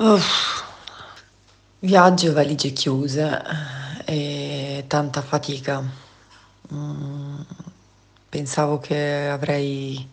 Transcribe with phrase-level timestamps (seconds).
[0.00, 0.64] Uff.
[1.80, 3.42] Viaggio valigie chiuse
[4.06, 5.84] e tanta fatica.
[6.72, 7.40] Mm,
[8.26, 10.08] pensavo che avrei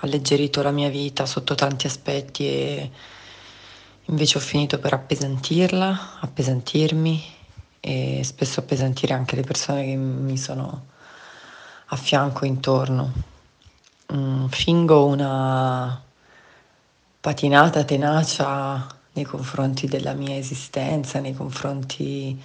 [0.00, 2.90] alleggerito la mia vita sotto tanti aspetti e
[4.06, 7.22] invece ho finito per appesantirla, appesantirmi
[7.78, 10.86] e spesso appesantire anche le persone che mi sono
[11.86, 13.12] a fianco intorno.
[14.12, 16.02] Mm, fingo una
[17.20, 22.40] patinata tenacia nei confronti della mia esistenza, nei confronti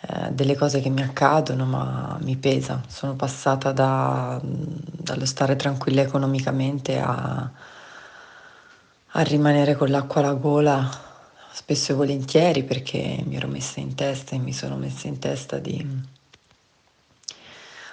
[0.00, 2.82] eh, delle cose che mi accadono, ma mi pesa.
[2.86, 7.50] Sono passata da, dallo stare tranquilla economicamente a,
[9.14, 11.10] a rimanere con l'acqua alla gola
[11.54, 15.58] spesso e volentieri perché mi ero messa in testa e mi sono messa in testa
[15.58, 16.10] di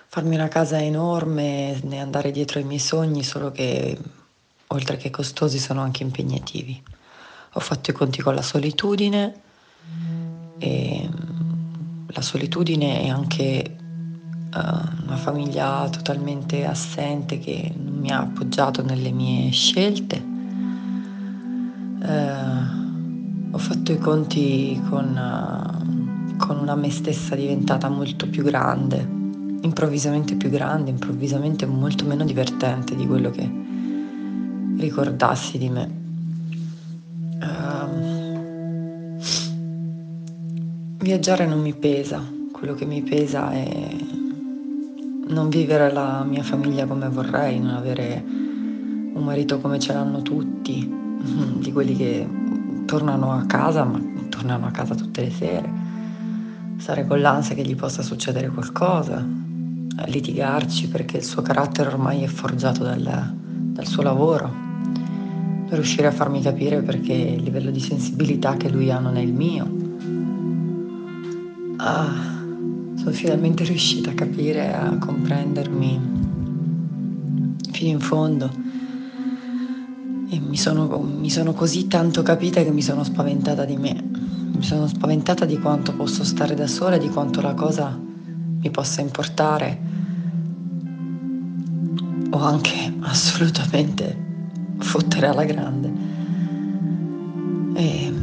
[0.07, 3.97] farmi una casa enorme e andare dietro ai miei sogni, solo che
[4.67, 6.81] oltre che costosi sono anche impegnativi
[7.53, 9.34] ho fatto i conti con la solitudine
[10.59, 13.78] e mm, la solitudine è anche
[14.53, 20.38] uh, una famiglia totalmente assente che non mi ha appoggiato nelle mie scelte.
[22.02, 22.78] Uh,
[23.52, 28.97] ho fatto i conti con, uh, con una me stessa diventata molto più grande,
[29.61, 33.50] improvvisamente più grande, improvvisamente molto meno divertente di quello che
[34.78, 36.08] ricordassi di me.
[41.01, 43.95] Viaggiare non mi pesa, quello che mi pesa è
[45.27, 50.87] non vivere la mia famiglia come vorrei, non avere un marito come ce l'hanno tutti,
[51.57, 52.27] di quelli che
[52.85, 55.69] tornano a casa, ma tornano a casa tutte le sere,
[56.77, 59.25] stare con l'ansia che gli possa succedere qualcosa,
[60.05, 64.67] litigarci perché il suo carattere ormai è forgiato dal, dal suo lavoro,
[65.75, 69.34] riuscire a farmi capire perché il livello di sensibilità che lui ha non è il
[69.34, 69.89] mio
[71.80, 72.30] ah,
[72.95, 76.18] sono finalmente riuscita a capire, a comprendermi
[77.72, 78.68] fino in fondo.
[80.31, 84.03] E mi sono, mi sono così tanto capita che mi sono spaventata di me.
[84.53, 88.69] Mi sono spaventata di quanto posso stare da sola e di quanto la cosa mi
[88.69, 89.88] possa importare.
[92.31, 94.28] O anche assolutamente
[94.79, 95.91] fottere alla grande.
[97.73, 98.13] E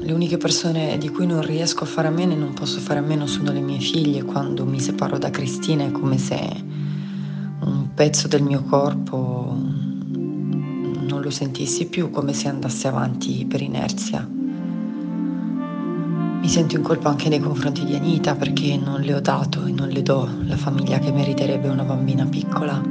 [0.00, 2.98] le uniche persone di cui non riesco a fare a meno e non posso fare
[2.98, 4.24] a meno sono le mie figlie.
[4.24, 6.38] Quando mi separo da Cristina è come se
[7.60, 14.26] un pezzo del mio corpo non lo sentissi più, come se andasse avanti per inerzia.
[16.40, 19.72] Mi sento in colpa anche nei confronti di Anita perché non le ho dato e
[19.72, 22.82] non le do la famiglia che meriterebbe una bambina piccola.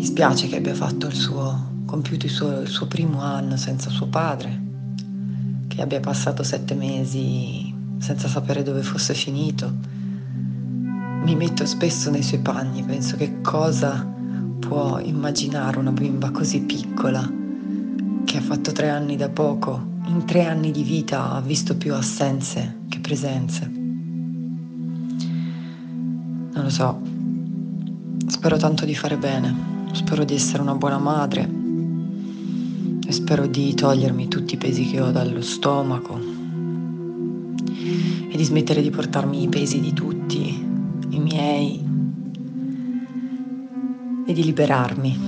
[0.00, 4.06] Dispiace che abbia fatto il suo, compiuto il suo, il suo primo anno senza suo
[4.06, 4.58] padre
[5.68, 9.70] che abbia passato sette mesi senza sapere dove fosse finito.
[11.22, 14.10] Mi metto spesso nei suoi panni, penso che cosa
[14.58, 17.30] può immaginare una bimba così piccola
[18.24, 21.92] che ha fatto tre anni da poco, in tre anni di vita ha visto più
[21.92, 23.66] assenze che presenze.
[26.48, 27.02] Non lo so,
[28.28, 31.48] spero tanto di fare bene, spero di essere una buona madre
[33.06, 36.18] e spero di togliermi tutti i pesi che ho dallo stomaco
[38.28, 40.64] e di smettere di portarmi i pesi di tutti,
[41.08, 41.88] i miei,
[44.30, 45.18] e di liberarmi.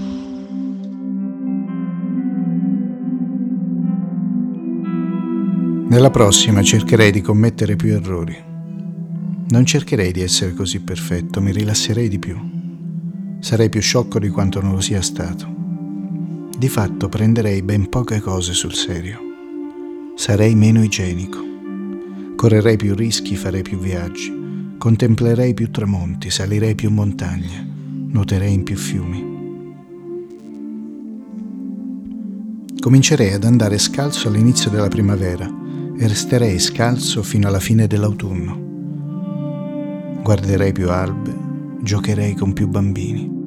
[5.89, 8.51] Nella prossima cercherei di commettere più errori.
[9.49, 12.52] Non cercherei di essere così perfetto, mi rilasserei di più.
[13.43, 15.61] Sarei più sciocco di quanto non lo sia stato
[16.63, 19.19] di fatto prenderei ben poche cose sul serio.
[20.15, 21.41] Sarei meno igienico.
[22.37, 24.75] Correrei più rischi, farei più viaggi.
[24.79, 27.69] Contemplerei più tramonti, salirei più montagne,
[28.11, 29.31] nuoterei in più fiumi.
[32.79, 35.53] Comincerei ad andare scalzo all'inizio della primavera
[35.99, 38.61] e resterei scalzo fino alla fine dell'autunno.
[40.23, 41.37] Guarderei più albe,
[41.81, 43.42] giocherei con più bambini.